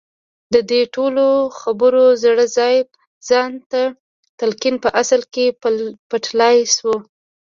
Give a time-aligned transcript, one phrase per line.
[0.53, 1.25] د دې ټولو
[1.59, 2.79] خبرو زړی
[3.27, 3.95] ځان ته د
[4.39, 5.45] تلقين په اصل کې
[6.09, 6.93] پلټلای شو.